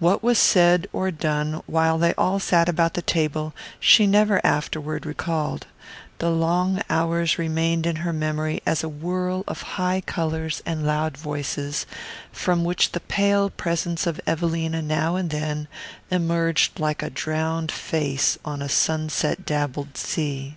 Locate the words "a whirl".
8.82-9.44